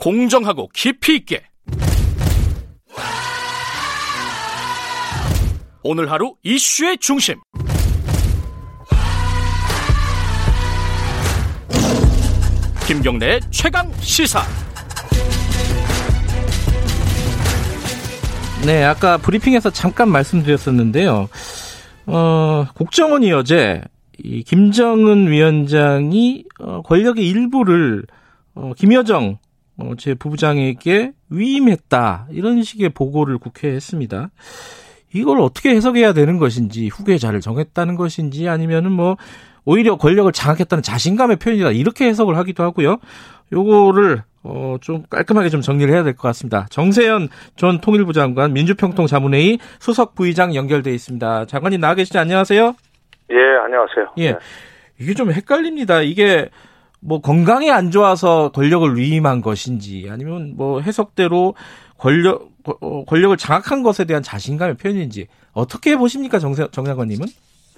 [0.00, 1.42] 공정하고 깊이 있게.
[5.82, 7.36] 오늘 하루 이슈의 중심.
[12.86, 14.40] 김경래의 최강 시사.
[18.64, 21.28] 네, 아까 브리핑에서 잠깐 말씀드렸었는데요.
[22.06, 23.82] 어, 국정원이 어제
[24.18, 28.04] 이 김정은 위원장이 어, 권력의 일부를
[28.54, 29.38] 어, 김여정
[29.80, 34.30] 어, 제 부부장에게 위임했다 이런 식의 보고를 국회에 했습니다.
[35.12, 39.16] 이걸 어떻게 해석해야 되는 것인지 후계자를 정했다는 것인지 아니면은 뭐
[39.64, 42.98] 오히려 권력을 장악했다는 자신감의 표현이다 이렇게 해석을 하기도 하고요.
[43.52, 46.66] 요거를 어, 좀 깔끔하게 좀 정리를 해야 될 것 같습니다.
[46.70, 51.46] 정세현 전 통일부 장관 민주평통 자문회의 수석 부의장 연결돼 있습니다.
[51.46, 52.18] 장관님 나와 계시죠?
[52.20, 52.74] 안녕하세요.
[53.32, 54.06] 예, 안녕하세요.
[54.18, 54.32] 예.
[54.32, 54.38] 네.
[54.98, 56.00] 이게 좀 헷갈립니다.
[56.02, 56.48] 이게
[57.02, 61.54] 뭐 건강이 안 좋아서 권력을 위임한 것인지 아니면 뭐 해석대로
[61.98, 67.26] 권력 어, 권력을 장악한 것에 대한 자신감의 표현인지 어떻게 보십니까, 정세, 정 장관님은?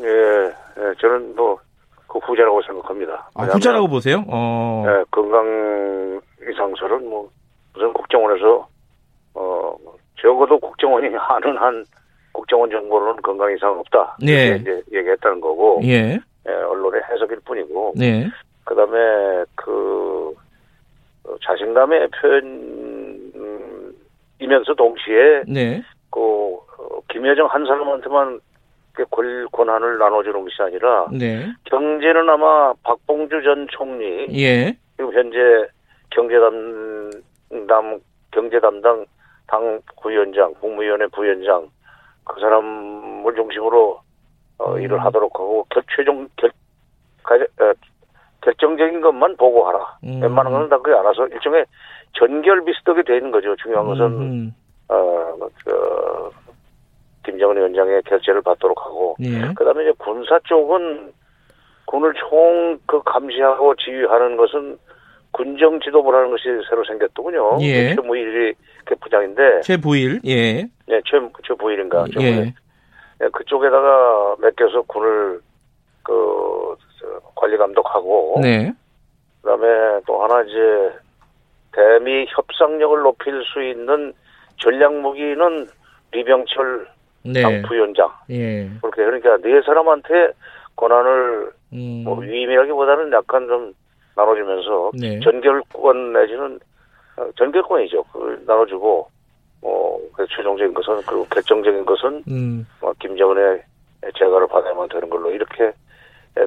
[0.00, 1.58] 예, 예, 저는 뭐,
[2.06, 3.30] 그 후자라고 생각합니다.
[3.34, 4.24] 아, 후자라고 보세요?
[4.28, 4.84] 어.
[4.86, 6.20] 예, 건강
[6.50, 7.30] 이상설은 뭐,
[7.76, 8.66] 우선 국정원에서,
[9.34, 9.76] 어,
[10.20, 11.84] 적어도 국정원이 하는 한
[12.32, 14.16] 국정원 정보로는 건강 이상 없다.
[14.20, 14.46] 네.
[14.46, 16.18] 이렇게 이제 얘기했다는 거고, 예.
[16.48, 18.28] 예, 언론의 해석일 뿐이고, 네.
[18.68, 20.34] 그 다음에 그,
[21.24, 23.54] 어, 자신감의 표현이면서
[24.76, 25.82] 동시에 네.
[26.10, 28.40] 그 어, 김여정 한 사람한테만
[28.92, 31.46] 그 권- 권한을 나눠주는 것이 아니라 네.
[31.64, 34.76] 경제는 아마 박봉주 전 총리 예.
[34.98, 35.38] 지금 현재
[36.10, 36.34] 경제
[37.48, 37.98] 담당
[38.32, 39.06] 경제 담당
[39.46, 41.70] 당 부위원장 국무위원회 부위원장
[42.24, 43.98] 그 사람을 중심으로
[44.58, 44.82] 어, 음.
[44.82, 46.50] 일을 하도록 하고 결 최종 결
[47.22, 47.72] 가- 어,
[48.42, 49.98] 결정적인 것만 보고하라.
[50.04, 50.22] 음.
[50.22, 51.64] 웬만한 거는 다 그게 알아서 일종의
[52.18, 53.54] 전결 비슷하게 돼 있는 거죠.
[53.56, 54.54] 중요한 것은 음,
[54.88, 56.30] 어, 그,
[57.24, 59.52] 김정은 위원장의 결재를 받도록 하고, 예.
[59.54, 61.12] 그 다음에 이제 군사 쪽은
[61.84, 64.78] 군을 총 그 감시하고 지휘하는 것은
[65.30, 67.58] 군정 지도부라는 것이 새로 생겼더군요.
[67.60, 67.94] 예.
[67.94, 70.20] 최무일이 그 부장인데, 제 부일.
[70.26, 70.62] 예.
[70.86, 72.06] 네, 최, 최부일인가.
[72.20, 72.54] 예.
[73.20, 75.47] 네, 그쪽에다가 맡겨서 군을 그,
[77.58, 78.72] 감독하고, 네.
[79.42, 80.92] 그 다음에 또 하나 이제
[81.72, 84.12] 대미 협상력을 높일 수 있는
[84.56, 85.68] 전략 무기는
[86.12, 86.88] 리병철
[87.24, 87.42] 네.
[87.42, 88.68] 당 부위원장 예.
[88.80, 90.32] 그렇게 그러니까 네 사람한테
[90.76, 92.02] 권한을 음.
[92.04, 93.72] 뭐 위임이라기보다는 약간 좀
[94.16, 95.20] 나눠주면서 네.
[95.20, 96.58] 전결권 내지는
[97.16, 98.02] 어, 전결권이죠.
[98.04, 99.08] 그걸 나눠주고
[99.60, 102.66] 뭐 그래서 최종적인 것은 그리고 결정적인 것은 음.
[102.80, 103.62] 뭐 김정은의
[104.18, 105.72] 재가를 받아야만 되는 걸로 이렇게 예,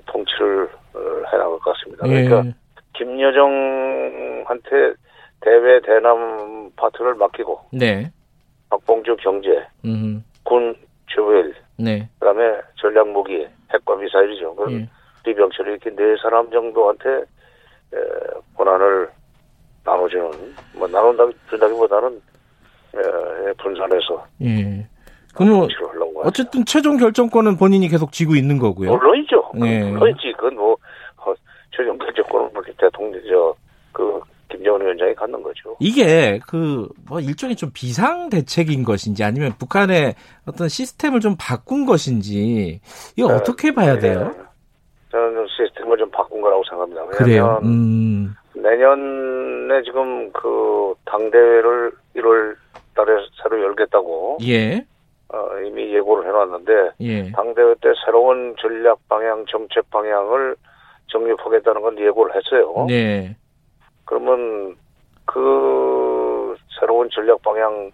[0.06, 1.00] 통치를 어,
[1.32, 2.08] 해나갈 것 같습니다.
[2.08, 2.54] 그러니까 예.
[2.94, 4.94] 김여정한테
[5.42, 8.12] 대외 대남 파트를 맡기고 네.
[8.70, 9.50] 박봉주 경제,
[9.86, 10.24] 음.
[10.44, 10.76] 군
[11.14, 12.08] 최고일, 네.
[12.20, 14.56] 그다음에 전략 무기, 핵과 미사일이죠.
[14.56, 14.90] 그럼 예.
[15.26, 17.98] 리병철이 이렇게 네 사람 정도한테 에,
[18.56, 19.10] 권한을
[19.84, 20.32] 나눠주는
[20.76, 22.22] 뭐 나눈다 준다기보다는
[22.96, 24.88] 에, 분산해서 예.
[25.34, 25.68] 하죠.
[26.24, 28.92] 어쨌든 최종 결정권은 본인이 계속 쥐고 있는 거고요.
[28.92, 29.41] 물론이죠.
[29.66, 29.90] 예.
[29.90, 30.34] 물론이지.
[30.38, 30.74] 그건 뭐
[31.18, 31.34] 어,
[31.76, 33.22] 최종 결정권은 뭐 대통령
[33.94, 35.76] 저그 김정은 위원장이 갖는 거죠.
[35.80, 40.16] 이게 그 뭐 일종의 좀 비상 대책인 것인지 아니면 북한의
[40.48, 42.80] 어떤 시스템을 좀 바꾼 것인지
[43.18, 43.34] 이거 네.
[43.34, 44.32] 어떻게 봐야 돼요?
[44.34, 44.42] 예.
[45.12, 47.06] 저는 좀 시스템을 좀 바꾼 거라고 생각합니다.
[47.18, 47.60] 그래요.
[47.64, 48.34] 음.
[48.54, 52.56] 내년에 지금 그 당대회를 1월
[52.96, 53.12] 달에
[53.44, 54.86] 새로 열겠다고 예.
[55.34, 57.32] 어, 이미 예고를 해놨는데 예.
[57.32, 60.56] 당대회 때 새로운 전략 방향, 정책 방향을
[61.08, 62.86] 정립하겠다는 건 예고를 했어요.
[62.88, 63.36] 네.
[64.06, 64.76] 그러면
[65.26, 67.92] 그 새로운 전략 방향,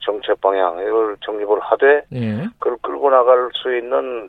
[0.00, 2.44] 정책 방향 이걸 정립을 하되 예.
[2.58, 4.28] 그걸 끌고 나갈 수 있는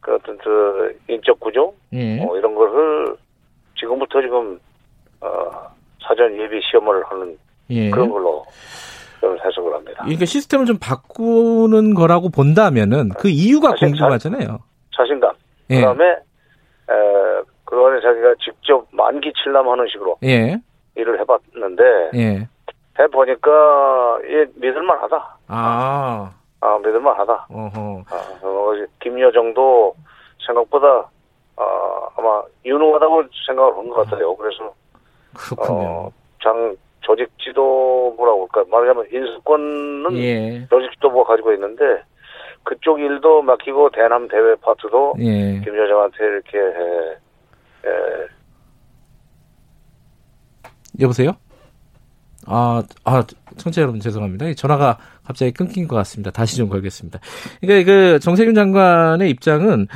[0.00, 2.16] 그 어떤 저 인적 구조 예.
[2.16, 3.16] 뭐 이런 것을
[3.78, 4.58] 지금부터 지금
[5.20, 5.50] 어,
[6.02, 7.38] 사전 예비 시험을 하는
[7.70, 7.90] 예.
[7.90, 8.44] 그런 걸로
[9.20, 10.02] 저는 해석을 합니다.
[10.02, 14.58] 그러니까 시스템을 좀 바꾸는 거라고 본다면은 그 이유가 사실 궁금하잖아요.
[14.96, 15.32] 자신감.
[15.70, 15.76] 예.
[15.76, 20.60] 그다음에 에, 그동안에 자기가 직접 만기 칠남하는 식으로 예.
[20.94, 22.48] 일을 해봤는데 예.
[22.98, 25.36] 해보니까 예, 믿을만하다.
[25.48, 26.32] 아.
[26.60, 27.46] 아, 믿을만하다.
[27.50, 28.02] 어허.
[28.10, 28.72] 아, 어,
[29.02, 29.94] 김여정도
[30.46, 30.86] 생각보다
[31.56, 34.34] 아, 아마 유능하다고 생각을 한 것 같아요.
[34.36, 34.72] 그래서
[35.34, 35.88] 그렇군요.
[35.88, 36.10] 어,
[36.42, 36.74] 장
[37.06, 40.66] 조직 지도부라고 할까 말하자면 인수권은 예.
[40.68, 42.02] 조직 지도부가 가지고 있는데
[42.64, 45.60] 그쪽 일도 맡기고 대남 대회 파트도 예.
[45.64, 47.12] 김 여정한테 이렇게 해,
[47.86, 48.26] 에,
[51.00, 51.32] 여보세요?
[52.46, 53.24] 아, 아,
[53.56, 54.52] 청취자 여러분 죄송합니다.
[54.54, 56.30] 전화가 갑자기 끊긴 것 같습니다.
[56.30, 57.20] 다시 좀 걸겠습니다.
[57.60, 59.86] 그러니까 그 정세균 장관의 입장은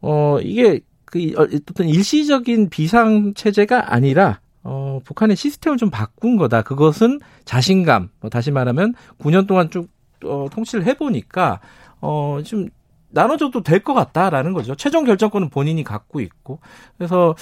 [0.00, 6.62] 어 이게 그 어떤 일시적인 비상 체제가 아니라 어 북한의 시스템을 좀 바꾼 거다.
[6.62, 8.10] 그것은 자신감.
[8.20, 9.88] 뭐 다시 말하면 9년 동안 쭉
[10.24, 11.60] 어, 통치를 해보니까
[12.00, 12.68] 어 좀
[13.10, 14.74] 나눠줘도 될 것 같다라는 거죠.
[14.74, 16.58] 최종 결정권은 본인이 갖고 있고
[16.98, 17.34] 그래서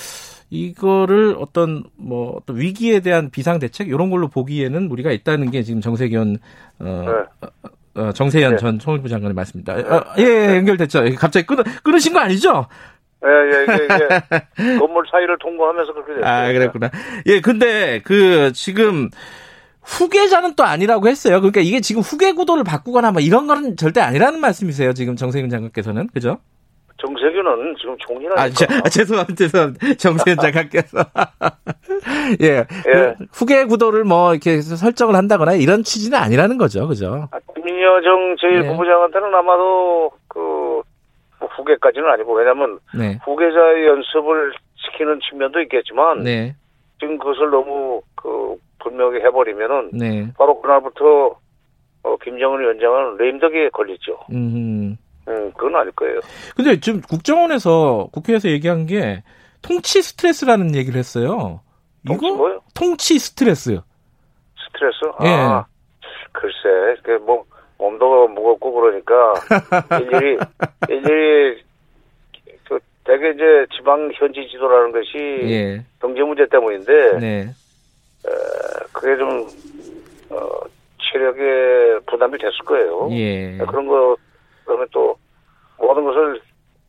[0.51, 5.81] 이거를 어떤 뭐 어떤 위기에 대한 비상 대책 이런 걸로 보기에는 우리가 있다는 게 지금
[5.81, 6.39] 정세균
[6.79, 7.05] 어,
[7.45, 7.49] 네.
[8.01, 8.57] 어 정세현 네.
[8.59, 9.75] 전 통일부 장관의 말씀입니다.
[9.75, 9.83] 네.
[9.83, 11.03] 어, 예, 예, 연결됐죠.
[11.17, 12.67] 갑자기 끊 끊으신 거 아니죠?
[13.25, 16.31] 예, 예, 이게, 이게 건물 사이를 통과하면서 그렇게 됐어요.
[16.31, 16.91] 아, 그랬구나.
[17.27, 19.09] 예, 근데 그 지금
[19.83, 21.41] 후계자는 또 아니라고 했어요.
[21.41, 24.93] 그러니까 이게 지금 후계 구도를 바꾸거나 뭐 이런 거는 절대 아니라는 말씀이세요.
[24.93, 26.09] 지금 정세균 장관께서는.
[26.09, 26.39] 그죠?
[26.99, 28.43] 정세균은 지금 총리라니까.
[28.43, 29.35] 아, 제, 아, 죄송합니다.
[29.37, 29.95] 죄송합니다.
[29.95, 30.99] 정세균 장관께서.
[32.43, 32.47] 예.
[32.49, 32.65] 예.
[32.65, 36.89] 그 후계 구도를 뭐 이렇게 설정을 한다거나 이런 취지는 아니라는 거죠.
[36.89, 37.29] 그죠?
[37.31, 39.37] 아, 민여정 제1부부장한테는 예.
[39.37, 40.11] 아마도
[41.57, 43.19] 후계까지는 아니고 왜냐면 네.
[43.25, 46.55] 후계자 연습을 시키는 측면도 있겠지만 네.
[47.01, 50.33] 지금 그것을 너무 그 분명히 해버리면은 네.
[50.39, 51.39] 바로 그날부터
[52.03, 54.19] 어, 김정은 위원장은 레임덕에 걸리죠.
[54.33, 54.97] 음.
[55.29, 56.21] 음, 그건 아닐 거예요.
[56.55, 59.25] 근데 지금 국정원에서 국회에서 얘기한 게
[59.61, 61.61] 통치 스트레스라는 얘기를 했어요.
[62.07, 62.61] 통치 이거 뭐요?
[62.75, 63.81] 통치 스트레스.
[64.69, 64.99] 스트레스?
[65.25, 65.29] 예.
[65.29, 65.67] 아,
[66.33, 67.45] 글쎄, 그 뭐
[67.79, 69.35] 몸도 무겁고 그러니까
[70.01, 70.39] 일일이
[70.89, 71.63] 일일이
[72.69, 75.19] 그 대개 이제 지방 현지 지도라는 것이
[75.51, 75.85] 예.
[76.01, 77.47] 경제 문제 때문인데 네.
[78.93, 79.47] 그게 좀,
[80.31, 80.49] 어,
[80.99, 83.09] 체력에 부담이 됐을 거예요.
[83.13, 83.57] 예.
[83.59, 84.17] 그런 거,
[84.65, 85.17] 그러면 또,
[85.79, 86.41] 모든 것을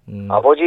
[0.09, 0.27] 음.
[0.31, 0.61] 아버지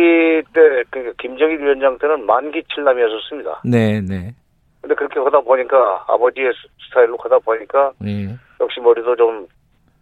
[0.53, 3.63] 때, 그 김정일 위원장 때는 만기 칠남이었었습니다.
[3.65, 4.35] 네, 네.
[4.81, 6.53] 근데 그렇게 하다 보니까, 아버지의
[6.87, 8.37] 스타일로 하다 보니까, 예.
[8.61, 9.49] 역시 머리도 좀,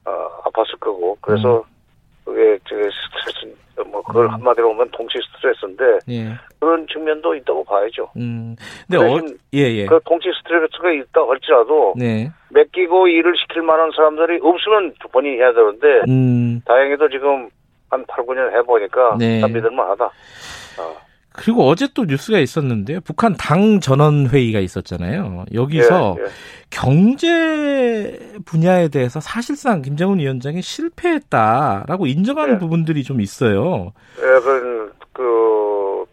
[0.08, 1.78] 어, 아팠을 거고, 그래서, 음.
[2.24, 3.56] 그게 스트레스
[3.86, 4.30] 뭐 그걸 음.
[4.34, 6.34] 한마디로 보면 동치 스트레스인데 예.
[6.58, 8.10] 그런 측면도 있다고 봐야죠.
[8.16, 8.56] 음.
[8.86, 9.20] 근데 어,
[9.54, 9.86] 예, 예.
[9.86, 12.30] 그 동치 스트레스가 있다 할지라도 네.
[12.50, 16.60] 맡기고 일을 시킬 만한 사람들이 없으면 본인이 해야 되는데 음.
[16.64, 17.48] 다행히도 지금
[17.90, 19.40] 한 8, 9년 해보니까 네.
[19.46, 20.04] 믿을만하다.
[20.04, 21.07] 어.
[21.38, 23.00] 그리고 어제 또 뉴스가 있었는데요.
[23.04, 25.44] 북한 당 전원 회의가 있었잖아요.
[25.54, 26.28] 여기서 예, 예.
[26.70, 32.58] 경제 분야에 대해서 사실상 김정은 위원장이 실패했다라고 인정하는 예.
[32.58, 33.92] 부분들이 좀 있어요.
[34.18, 36.04] 예, 그, 그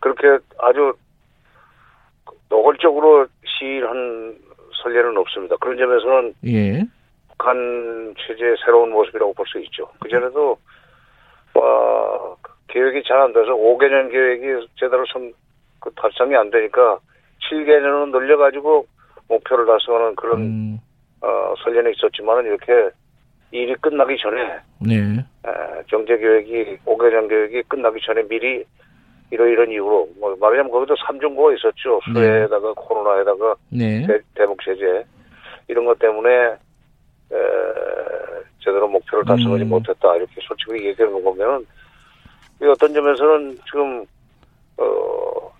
[0.00, 0.92] 그렇게 아주
[2.48, 3.26] 노골적으로
[3.58, 4.36] 시인한
[4.82, 5.56] 설례는 없습니다.
[5.60, 6.84] 그런 점에서는 예.
[7.28, 9.88] 북한 체제의 새로운 모습이라고 볼 수 있죠.
[10.00, 10.56] 그 전에도
[11.54, 12.36] 와,
[12.70, 15.32] 계획이 잘 안 돼서 5개년 계획이 제대로 좀,
[15.80, 16.98] 그 달성이 안 되니까
[17.50, 18.86] 7개년으로 늘려가지고
[19.28, 20.78] 목표를 달성하는 그런, 음.
[21.20, 22.90] 어, 설련이 있었지만은 이렇게
[23.52, 24.96] 일이 끝나기 전에, 네.
[25.18, 28.64] 에, 경제 계획이, 5개년 계획이 끝나기 전에 미리
[29.30, 32.00] 이러이런 이유로, 뭐, 말하자면 거기도 삼중고가 있었죠.
[32.08, 32.12] 네.
[32.14, 32.74] 수해에다가 네.
[32.76, 34.06] 코로나에다가 네.
[34.34, 35.04] 대, 목 제재.
[35.68, 36.30] 이런 것 때문에,
[37.32, 37.36] 에,
[38.60, 39.68] 제대로 목표를 달성하지 음.
[39.68, 40.16] 못했다.
[40.16, 41.66] 이렇게 솔직히 얘기하는 거 보면은
[42.68, 44.04] 어떤 점에서는 지금
[44.76, 45.52] 어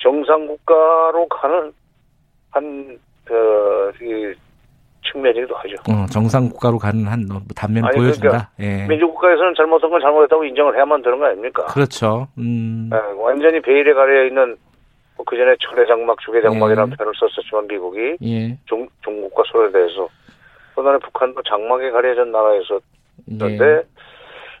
[0.00, 1.72] 정상 국가로 가는
[2.50, 2.98] 한
[3.30, 4.34] 어, 이
[5.10, 5.74] 측면이기도 하죠.
[5.88, 8.28] 어, 정상 국가로 가는 한뭐 단면을 아니, 보여준다.
[8.28, 8.86] 그러니까 예.
[8.88, 11.66] 민주 국가에서는 잘못한 건 잘못했다고 인정을 해야만 되는 거 아닙니까?
[11.66, 12.28] 그렇죠.
[12.38, 12.88] 음.
[12.90, 14.56] 네, 완전히 베일에 가려 있는
[15.16, 16.96] 뭐 그 전에 철의 장막, 주의 장막이라는 예.
[16.96, 18.58] 표현을 썼었지만 미국이 예.
[18.66, 20.08] 중, 중국과 소에 대해서
[20.74, 23.82] 그다음에 북한도 장막에 가려진 나라에서였는데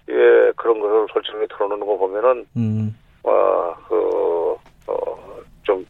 [0.08, 0.12] 예.
[0.14, 2.96] 예, 그런 것을 솔직하게 털어놓는 거 보면은, 음.
[3.22, 4.56] 어, 그,
[4.86, 5.18] 어,
[5.62, 5.84] 좀,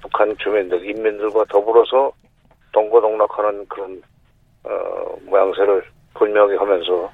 [0.00, 2.12] 북한 주민들, 인민들과 더불어서
[2.72, 4.02] 동고동락하는 그런,
[4.64, 4.70] 어,
[5.22, 7.10] 모양새를 분명히 하면서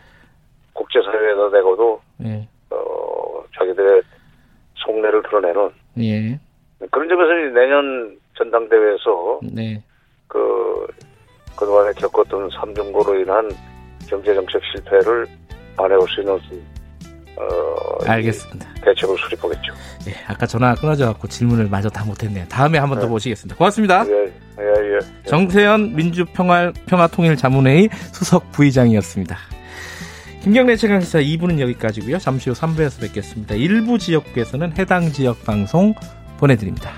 [0.75, 2.47] 국제사회에다 내고도, 예.
[2.71, 4.03] 어, 자기들의
[4.77, 6.39] 속내를 드러내는, 예.
[6.91, 9.83] 그런 점에서 내년 전당대회에서, 네.
[10.29, 10.87] 그,
[11.59, 13.51] 그동안에 겪었던 삼중고로 인한
[14.09, 15.27] 경제정책 실패를
[15.85, 16.39] 안해올 수 있는
[17.37, 18.69] 어, 알겠습니다.
[18.85, 19.73] 대책을 수립하겠죠.
[20.09, 22.47] 예, 아까 전화 끊어져갖고 질문을 마저 다 못했네요.
[22.49, 23.11] 다음에 한 번더 네.
[23.11, 23.57] 모시겠습니다.
[23.57, 24.05] 고맙습니다.
[24.07, 25.27] 예, 예, 예.
[25.27, 29.37] 정세현 민주평화통일 자문회의 수석 부의장이었습니다.
[30.43, 32.19] 김경래 최강시사 2부는 여기까지고요.
[32.19, 33.55] 잠시 후 3부에서 뵙겠습니다.
[33.55, 35.95] 일부 지역국에서는 해당 지역 방송
[36.39, 36.93] 보내드립니다.